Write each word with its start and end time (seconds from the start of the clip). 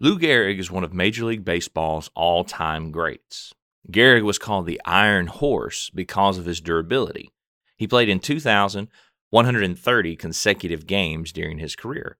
Lou 0.00 0.16
Gehrig 0.16 0.60
is 0.60 0.70
one 0.70 0.84
of 0.84 0.94
Major 0.94 1.24
League 1.24 1.44
Baseball's 1.44 2.08
all 2.14 2.44
time 2.44 2.92
greats. 2.92 3.52
Gehrig 3.90 4.22
was 4.22 4.38
called 4.38 4.64
the 4.64 4.80
Iron 4.84 5.26
Horse 5.26 5.90
because 5.90 6.38
of 6.38 6.44
his 6.44 6.60
durability. 6.60 7.32
He 7.76 7.88
played 7.88 8.08
in 8.08 8.20
2,130 8.20 10.16
consecutive 10.16 10.86
games 10.86 11.32
during 11.32 11.58
his 11.58 11.74
career. 11.74 12.16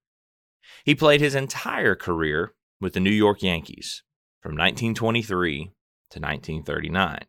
He 0.85 0.97
played 0.97 1.21
his 1.21 1.37
entire 1.37 1.95
career 1.95 2.53
with 2.81 2.95
the 2.95 3.01
New 3.01 3.11
York 3.11 3.45
Yankees 3.45 4.03
from 4.43 4.57
1923 4.57 5.59
to 5.59 6.19
1939. 6.19 7.21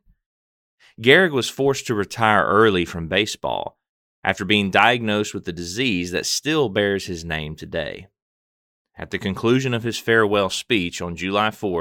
Gehrig 1.00 1.32
was 1.32 1.48
forced 1.48 1.86
to 1.86 1.94
retire 1.94 2.44
early 2.44 2.86
from 2.86 3.08
baseball 3.08 3.78
after 4.24 4.46
being 4.46 4.72
diagnosed 4.72 5.36
with 5.36 5.46
the 5.46 5.54
disease 5.54 6.10
that 6.10 6.26
still 6.26 6.70
bears 6.70 7.06
his 7.06 7.24
name 7.24 7.56
today. 7.56 8.08
At 9.00 9.12
the 9.12 9.18
conclusion 9.18 9.74
of 9.74 9.84
his 9.84 9.98
farewell 9.98 10.50
speech 10.50 11.02
on 11.02 11.16
July 11.16 11.52
4, 11.52 11.72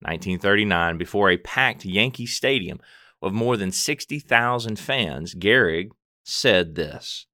1939, 0.00 0.96
before 0.96 1.28
a 1.28 1.36
packed 1.36 1.84
Yankee 1.84 2.24
Stadium 2.24 2.80
of 3.20 3.34
more 3.34 3.58
than 3.58 3.70
60,000 3.70 4.78
fans, 4.78 5.34
Gehrig 5.34 5.90
said 6.24 6.74
this 6.74 7.26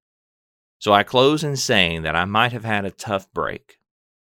So 0.77 0.91
I 0.91 1.03
close 1.03 1.41
in 1.41 1.55
saying 1.55 2.01
that 2.01 2.17
I 2.17 2.25
might 2.25 2.51
have 2.51 2.65
had 2.65 2.83
a 2.83 2.91
tough 2.91 3.31
break, 3.31 3.79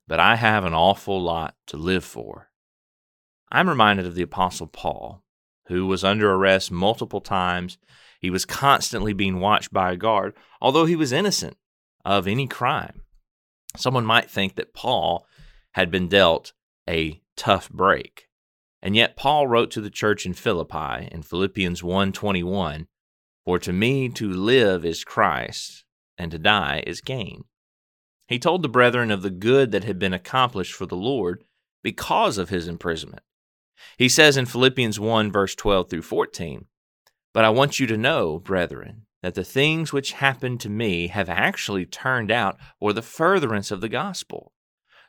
but 0.05 0.19
I 0.19 0.35
have 0.35 0.65
an 0.65 0.73
awful 0.73 1.21
lot 1.21 1.55
to 1.67 1.77
live 1.77 2.03
for. 2.03 2.49
I'm 3.49 3.69
reminded 3.69 4.05
of 4.05 4.15
the 4.15 4.21
Apostle 4.23 4.67
Paul, 4.67 5.23
who 5.67 5.87
was 5.87 6.03
under 6.03 6.29
arrest 6.29 6.71
multiple 6.71 7.21
times. 7.21 7.77
He 8.19 8.29
was 8.29 8.43
constantly 8.43 9.13
being 9.13 9.39
watched 9.39 9.71
by 9.71 9.93
a 9.93 9.97
guard, 9.97 10.33
although 10.59 10.85
he 10.85 10.97
was 10.97 11.13
innocent 11.13 11.55
of 12.03 12.27
any 12.27 12.47
crime. 12.47 13.03
Someone 13.75 14.05
might 14.05 14.29
think 14.29 14.55
that 14.55 14.73
Paul 14.73 15.25
had 15.73 15.89
been 15.89 16.07
dealt 16.07 16.53
a 16.87 17.21
tough 17.35 17.69
break. 17.69 18.27
And 18.81 18.95
yet 18.95 19.15
Paul 19.15 19.47
wrote 19.47 19.71
to 19.71 19.81
the 19.81 19.89
church 19.89 20.25
in 20.25 20.33
Philippi 20.33 21.07
in 21.11 21.23
Philippians 21.23 21.81
1:21, 21.81 22.87
"For 23.45 23.57
to 23.59 23.73
me 23.73 24.09
to 24.09 24.31
live 24.31 24.83
is 24.85 25.03
Christ, 25.03 25.85
and 26.17 26.31
to 26.31 26.37
die 26.37 26.83
is 26.85 27.01
gain." 27.01 27.45
He 28.27 28.39
told 28.39 28.61
the 28.61 28.69
brethren 28.69 29.09
of 29.09 29.21
the 29.21 29.29
good 29.29 29.71
that 29.71 29.83
had 29.83 29.99
been 29.99 30.13
accomplished 30.13 30.73
for 30.73 30.85
the 30.85 30.95
Lord 30.95 31.43
because 31.81 32.37
of 32.37 32.49
his 32.49 32.67
imprisonment. 32.67 33.23
He 33.97 34.09
says 34.09 34.37
in 34.37 34.45
Philippians 34.45 34.99
1 34.99 35.31
verse 35.31 35.55
12 35.55 35.89
through 35.89 36.03
14, 36.03 36.67
"But 37.33 37.45
I 37.45 37.49
want 37.49 37.79
you 37.79 37.87
to 37.87 37.97
know, 37.97 38.39
brethren, 38.39 39.07
that 39.23 39.33
the 39.33 39.43
things 39.43 39.93
which 39.93 40.11
happened 40.11 40.59
to 40.59 40.69
me 40.69 41.07
have 41.07 41.29
actually 41.29 41.85
turned 41.85 42.29
out 42.29 42.57
for 42.79 42.91
the 42.91 43.01
furtherance 43.01 43.71
of 43.71 43.79
the 43.79 43.89
gospel, 43.89 44.51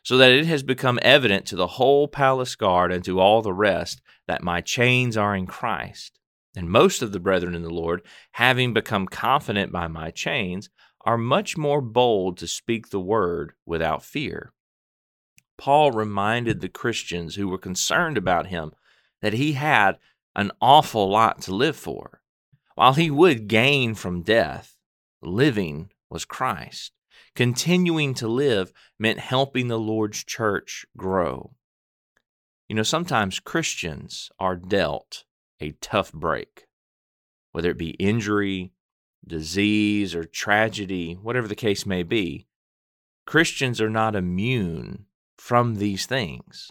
so 0.05 0.17
that 0.17 0.31
it 0.31 0.47
has 0.47 0.63
become 0.63 1.01
evident 1.03 1.45
to 1.47 1.57
the 1.57 1.67
whole 1.67 2.07
palace 2.07 2.55
guard 2.55 2.93
and 2.93 3.05
to 3.05 3.19
all 3.19 3.43
the 3.43 3.53
rest 3.53 4.01
that 4.29 4.43
my 4.43 4.61
chains 4.61 5.17
are 5.17 5.35
in 5.35 5.47
Christ. 5.47 6.19
And 6.57 6.71
most 6.71 7.03
of 7.03 7.11
the 7.11 7.19
brethren 7.19 7.57
in 7.57 7.63
the 7.63 7.75
Lord, 7.75 8.03
having 8.33 8.73
become 8.73 9.07
confident 9.07 9.73
by 9.73 9.89
my 9.89 10.13
chains, 10.13 10.71
are 11.05 11.19
much 11.19 11.57
more 11.57 11.81
bold 11.81 12.39
to 12.39 12.47
speak 12.47 12.91
the 12.91 13.01
word 13.01 13.53
without 13.67 14.05
fear. 14.05 14.53
Paul 15.59 15.91
reminded 15.91 16.61
the 16.61 16.69
Christians 16.69 17.35
who 17.35 17.49
were 17.49 17.59
concerned 17.59 18.17
about 18.17 18.47
him 18.47 18.73
that 19.23 19.33
he 19.33 19.53
had 19.53 19.99
an 20.37 20.53
awful 20.61 21.11
lot 21.11 21.43
to 21.43 21.55
live 21.55 21.77
for. 21.77 22.21
While 22.75 22.95
he 22.95 23.11
would 23.11 23.49
gain 23.49 23.95
from 23.95 24.23
death, 24.23 24.77
living 25.23 25.91
was 26.11 26.25
Christ. 26.25 26.93
Continuing 27.35 28.15
to 28.15 28.29
live 28.29 28.73
meant 28.99 29.19
helping 29.19 29.69
the 29.69 29.79
Lord's 29.79 30.25
church 30.25 30.87
grow. 30.97 31.55
You 32.69 32.77
know, 32.77 32.83
sometimes 32.83 33.41
Christians 33.41 34.31
are 34.39 34.57
dealt 34.57 35.25
a 35.61 35.73
tough 35.81 36.13
break, 36.13 36.67
whether 37.53 37.71
it 37.71 37.79
be 37.79 37.91
injury, 37.91 38.73
disease, 39.27 40.15
or 40.15 40.25
tragedy, 40.25 41.15
whatever 41.15 41.49
the 41.49 41.55
case 41.55 41.87
may 41.87 42.03
be. 42.03 42.47
Christians 43.27 43.81
are 43.81 43.91
not 43.91 44.17
immune 44.17 45.07
from 45.39 45.77
these 45.77 46.07
things. 46.07 46.71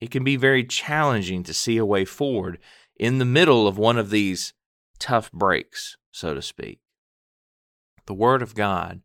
It 0.00 0.10
can 0.10 0.22
be 0.22 0.36
very 0.36 0.64
challenging 0.64 1.42
to 1.44 1.54
see 1.54 1.76
a 1.76 1.86
way 1.86 2.04
forward 2.04 2.58
in 2.96 3.18
the 3.18 3.24
middle 3.24 3.66
of 3.66 3.78
one 3.78 3.98
of 3.98 4.10
these 4.10 4.52
tough 4.98 5.30
breaks, 5.32 5.96
so 6.10 6.34
to 6.34 6.42
speak. 6.42 6.80
The 8.06 8.14
Word 8.14 8.42
of 8.42 8.54
God 8.54 9.02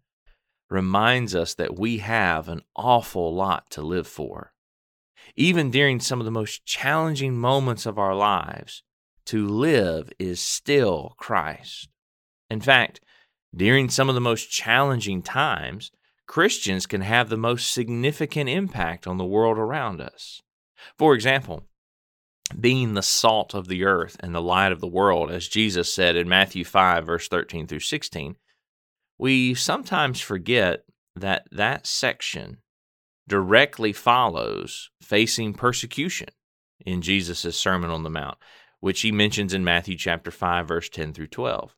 reminds 0.69 1.35
us 1.35 1.53
that 1.55 1.77
we 1.77 1.99
have 1.99 2.47
an 2.47 2.61
awful 2.75 3.33
lot 3.33 3.69
to 3.71 3.81
live 3.81 4.07
for. 4.07 4.53
Even 5.35 5.71
during 5.71 5.99
some 5.99 6.19
of 6.19 6.25
the 6.25 6.31
most 6.31 6.65
challenging 6.65 7.37
moments 7.37 7.85
of 7.85 7.97
our 7.97 8.15
lives, 8.15 8.83
to 9.25 9.47
live 9.47 10.11
is 10.19 10.39
still 10.39 11.13
Christ. 11.17 11.89
In 12.49 12.59
fact, 12.59 12.99
during 13.55 13.89
some 13.89 14.09
of 14.09 14.15
the 14.15 14.21
most 14.21 14.51
challenging 14.51 15.21
times, 15.21 15.91
Christians 16.27 16.85
can 16.85 17.01
have 17.01 17.29
the 17.29 17.37
most 17.37 17.71
significant 17.71 18.49
impact 18.49 19.05
on 19.05 19.17
the 19.17 19.25
world 19.25 19.57
around 19.57 20.01
us. 20.01 20.41
For 20.97 21.13
example, 21.13 21.63
being 22.59 22.93
the 22.93 23.01
salt 23.01 23.53
of 23.53 23.67
the 23.67 23.83
earth 23.83 24.17
and 24.19 24.33
the 24.33 24.41
light 24.41 24.71
of 24.71 24.79
the 24.79 24.87
world, 24.87 25.31
as 25.31 25.47
Jesus 25.47 25.93
said 25.93 26.15
in 26.15 26.27
Matthew 26.29 26.63
5, 26.63 27.05
verse 27.05 27.27
13 27.27 27.67
through 27.67 27.79
16, 27.79 28.35
we 29.17 29.53
sometimes 29.53 30.19
forget 30.19 30.85
that 31.15 31.47
that 31.51 31.85
section 31.85 32.57
directly 33.27 33.93
follows 33.93 34.89
facing 35.01 35.53
persecution 35.53 36.27
in 36.85 37.01
Jesus' 37.01 37.57
Sermon 37.57 37.89
on 37.89 38.03
the 38.03 38.09
Mount, 38.09 38.37
which 38.79 39.01
he 39.01 39.11
mentions 39.11 39.53
in 39.53 39.63
Matthew 39.63 39.97
chapter 39.97 40.31
5, 40.31 40.67
verse 40.67 40.89
10 40.89 41.13
through 41.13 41.27
12. 41.27 41.75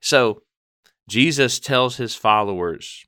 So 0.00 0.42
Jesus 1.08 1.58
tells 1.58 1.96
his 1.96 2.14
followers 2.14 3.04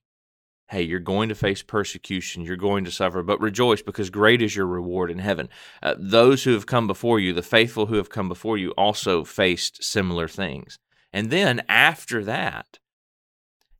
hey, 0.70 0.82
you're 0.82 1.00
going 1.00 1.28
to 1.28 1.34
face 1.34 1.62
persecution, 1.62 2.44
you're 2.44 2.56
going 2.56 2.84
to 2.84 2.92
suffer, 2.92 3.24
but 3.24 3.40
rejoice 3.40 3.82
because 3.82 4.08
great 4.08 4.40
is 4.40 4.54
your 4.54 4.66
reward 4.66 5.10
in 5.10 5.18
heaven. 5.18 5.48
Uh, 5.82 5.96
those 5.98 6.44
who 6.44 6.52
have 6.52 6.64
come 6.64 6.86
before 6.86 7.18
you, 7.18 7.32
the 7.32 7.42
faithful 7.42 7.86
who 7.86 7.96
have 7.96 8.08
come 8.08 8.28
before 8.28 8.56
you, 8.56 8.70
also 8.72 9.24
faced 9.24 9.82
similar 9.82 10.28
things. 10.28 10.78
And 11.12 11.30
then 11.30 11.62
after 11.68 12.22
that, 12.24 12.78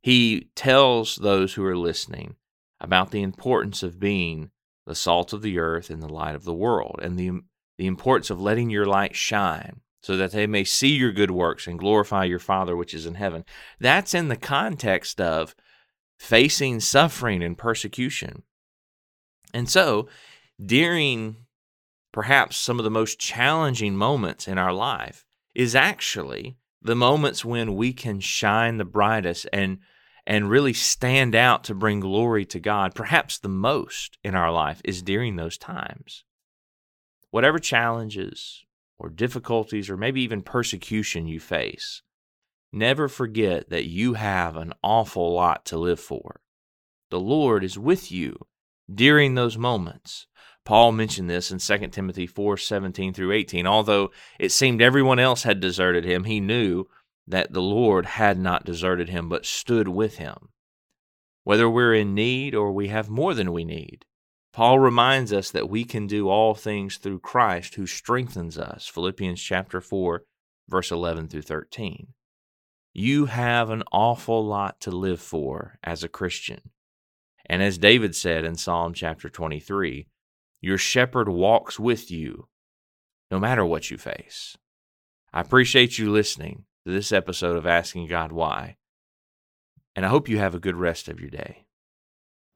he 0.01 0.49
tells 0.53 1.15
those 1.15 1.53
who 1.53 1.63
are 1.63 1.77
listening 1.77 2.35
about 2.81 3.11
the 3.11 3.21
importance 3.21 3.83
of 3.83 3.99
being 3.99 4.51
the 4.85 4.95
salt 4.95 5.31
of 5.31 5.41
the 5.41 5.59
earth 5.59 5.89
and 5.89 6.01
the 6.01 6.11
light 6.11 6.35
of 6.35 6.43
the 6.43 6.53
world, 6.53 6.99
and 7.01 7.17
the, 7.17 7.31
the 7.77 7.87
importance 7.87 8.29
of 8.29 8.41
letting 8.41 8.69
your 8.69 8.85
light 8.85 9.15
shine 9.15 9.79
so 10.03 10.17
that 10.17 10.31
they 10.31 10.47
may 10.47 10.65
see 10.65 10.89
your 10.89 11.13
good 11.13 11.31
works 11.31 11.67
and 11.67 11.79
glorify 11.79 12.25
your 12.25 12.39
Father 12.39 12.75
which 12.75 12.93
is 12.93 13.05
in 13.05 13.15
heaven. 13.15 13.45
That's 13.79 14.13
in 14.13 14.27
the 14.27 14.35
context 14.35 15.21
of 15.21 15.55
facing 16.21 16.79
suffering 16.79 17.41
and 17.41 17.57
persecution. 17.57 18.43
And 19.55 19.67
so, 19.67 20.07
during 20.63 21.35
perhaps 22.13 22.57
some 22.57 22.77
of 22.77 22.83
the 22.83 22.91
most 22.91 23.19
challenging 23.19 23.95
moments 23.95 24.47
in 24.47 24.59
our 24.59 24.71
life, 24.71 25.25
is 25.55 25.75
actually 25.75 26.57
the 26.79 26.95
moments 26.95 27.43
when 27.43 27.75
we 27.75 27.91
can 27.91 28.19
shine 28.19 28.77
the 28.77 28.85
brightest 28.85 29.47
and 29.51 29.79
and 30.27 30.51
really 30.51 30.73
stand 30.73 31.33
out 31.33 31.63
to 31.63 31.73
bring 31.73 31.99
glory 31.99 32.45
to 32.45 32.59
God. 32.59 32.93
Perhaps 32.93 33.39
the 33.39 33.49
most 33.49 34.19
in 34.23 34.35
our 34.35 34.51
life 34.51 34.79
is 34.85 35.01
during 35.01 35.35
those 35.35 35.57
times. 35.57 36.23
Whatever 37.31 37.57
challenges 37.57 38.63
or 38.99 39.09
difficulties 39.09 39.89
or 39.89 39.97
maybe 39.97 40.21
even 40.21 40.43
persecution 40.43 41.25
you 41.25 41.39
face, 41.39 42.03
Never 42.73 43.07
forget 43.09 43.69
that 43.69 43.85
you 43.85 44.13
have 44.13 44.55
an 44.55 44.73
awful 44.81 45.33
lot 45.33 45.65
to 45.65 45.77
live 45.77 45.99
for. 45.99 46.41
The 47.09 47.19
Lord 47.19 47.63
is 47.63 47.77
with 47.77 48.11
you 48.11 48.47
during 48.93 49.35
those 49.35 49.57
moments. 49.57 50.27
Paul 50.63 50.91
mentioned 50.91 51.29
this 51.29 51.51
in 51.51 51.57
2 51.57 51.87
Timothy 51.87 52.27
4 52.27 52.55
17 52.55 53.13
through 53.13 53.33
18. 53.33 53.67
Although 53.67 54.11
it 54.39 54.51
seemed 54.51 54.81
everyone 54.81 55.19
else 55.19 55.43
had 55.43 55.59
deserted 55.59 56.05
him, 56.05 56.23
he 56.23 56.39
knew 56.39 56.85
that 57.27 57.51
the 57.51 57.61
Lord 57.61 58.05
had 58.05 58.39
not 58.39 58.65
deserted 58.65 59.09
him, 59.09 59.27
but 59.27 59.45
stood 59.45 59.87
with 59.87 60.17
him. 60.17 60.49
Whether 61.43 61.69
we're 61.69 61.95
in 61.95 62.13
need 62.13 62.53
or 62.55 62.71
we 62.71 62.87
have 62.89 63.09
more 63.09 63.33
than 63.33 63.51
we 63.51 63.65
need, 63.65 64.05
Paul 64.53 64.79
reminds 64.79 65.33
us 65.33 65.49
that 65.51 65.69
we 65.69 65.83
can 65.83 66.07
do 66.07 66.29
all 66.29 66.53
things 66.53 66.97
through 66.97 67.19
Christ 67.19 67.75
who 67.75 67.87
strengthens 67.87 68.57
us. 68.57 68.87
Philippians 68.87 69.41
chapter 69.41 69.81
4, 69.81 70.23
verse 70.69 70.91
11 70.91 71.29
through 71.29 71.43
13. 71.43 72.13
You 72.93 73.27
have 73.27 73.69
an 73.69 73.83
awful 73.93 74.45
lot 74.45 74.81
to 74.81 74.91
live 74.91 75.21
for 75.21 75.77
as 75.81 76.03
a 76.03 76.09
Christian. 76.09 76.71
And 77.45 77.63
as 77.63 77.77
David 77.77 78.15
said 78.15 78.43
in 78.43 78.55
Psalm 78.55 78.93
chapter 78.93 79.29
23, 79.29 80.07
your 80.59 80.77
shepherd 80.77 81.29
walks 81.29 81.79
with 81.79 82.11
you 82.11 82.49
no 83.29 83.39
matter 83.39 83.65
what 83.65 83.89
you 83.89 83.97
face. 83.97 84.57
I 85.33 85.39
appreciate 85.39 85.97
you 85.97 86.11
listening 86.11 86.65
to 86.85 86.91
this 86.91 87.13
episode 87.13 87.55
of 87.55 87.65
Asking 87.65 88.07
God 88.07 88.33
Why, 88.33 88.75
and 89.95 90.05
I 90.05 90.09
hope 90.09 90.27
you 90.27 90.39
have 90.39 90.53
a 90.53 90.59
good 90.59 90.75
rest 90.75 91.07
of 91.07 91.21
your 91.21 91.29
day. 91.29 91.65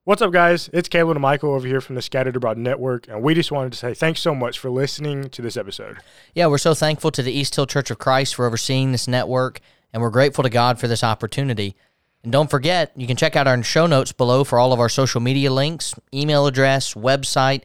What's 0.04 0.22
up, 0.22 0.34
guys? 0.34 0.70
It's 0.74 0.90
Caleb 0.90 1.16
and 1.16 1.22
Michael 1.22 1.54
over 1.54 1.66
here 1.66 1.82
from 1.82 1.96
the 1.96 2.02
Scattered 2.02 2.36
Abroad 2.36 2.58
Network, 2.58 3.08
and 3.08 3.24
we 3.24 3.34
just 3.34 3.52
wanted 3.52 3.72
to 3.72 3.78
say 3.78 3.94
thanks 3.94 4.20
so 4.20 4.36
much 4.36 4.60
for 4.60 4.70
listening 4.70 5.30
to 5.30 5.42
this 5.42 5.56
episode. 5.56 5.98
Yeah, 6.34 6.48
we're 6.48 6.58
so 6.58 6.74
thankful 6.74 7.10
to 7.12 7.24
the 7.24 7.32
East 7.32 7.56
Hill 7.56 7.66
Church 7.66 7.90
of 7.90 7.98
Christ 7.98 8.36
for 8.36 8.46
overseeing 8.46 8.92
this 8.92 9.08
network, 9.08 9.62
and 9.96 10.02
we're 10.02 10.10
grateful 10.10 10.44
to 10.44 10.50
God 10.50 10.78
for 10.78 10.90
this 10.90 11.06
opportunity. 11.06 11.74
And 12.22 12.30
don't 12.30 12.52
forget, 12.52 12.92
you 12.98 13.08
can 13.08 13.16
check 13.16 13.38
out 13.38 13.48
our 13.48 13.64
show 13.64 13.88
notes 13.88 14.12
below 14.12 14.44
for 14.44 14.60
all 14.60 14.74
of 14.74 14.80
our 14.82 14.90
social 14.90 15.22
media 15.22 15.50
links, 15.54 15.96
email 16.14 16.48
address, 16.48 16.96
website, 16.96 17.62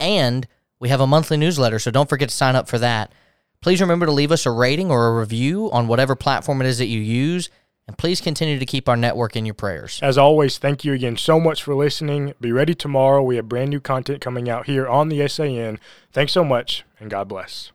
and 0.00 0.48
we 0.80 0.88
have 0.88 1.02
a 1.02 1.06
monthly 1.06 1.36
newsletter, 1.36 1.78
so 1.78 1.90
don't 1.90 2.08
forget 2.08 2.30
to 2.30 2.34
sign 2.34 2.56
up 2.56 2.68
for 2.68 2.78
that. 2.78 3.12
Please 3.60 3.82
remember 3.82 4.06
to 4.06 4.12
leave 4.12 4.32
us 4.32 4.46
a 4.46 4.50
rating 4.50 4.90
or 4.90 5.08
a 5.08 5.20
review 5.20 5.70
on 5.72 5.86
whatever 5.86 6.16
platform 6.16 6.62
it 6.62 6.66
is 6.66 6.78
that 6.78 6.86
you 6.86 7.00
use. 7.00 7.50
And 7.86 7.98
please 7.98 8.22
continue 8.22 8.58
to 8.58 8.64
keep 8.64 8.88
our 8.88 8.96
network 8.96 9.36
in 9.36 9.44
your 9.44 9.54
prayers. 9.54 10.00
As 10.02 10.16
always, 10.16 10.56
thank 10.56 10.86
you 10.86 10.94
again 10.94 11.18
so 11.18 11.38
much 11.38 11.62
for 11.62 11.74
listening. 11.74 12.32
Be 12.40 12.50
ready 12.50 12.74
tomorrow. 12.74 13.22
We 13.22 13.36
have 13.36 13.46
brand 13.46 13.68
new 13.68 13.80
content 13.80 14.22
coming 14.22 14.48
out 14.48 14.64
here 14.64 14.88
on 14.88 15.10
the 15.10 15.28
SAN. 15.28 15.78
Thanks 16.10 16.32
so 16.32 16.44
much, 16.44 16.86
and 16.98 17.10
God 17.10 17.28
bless. 17.28 17.73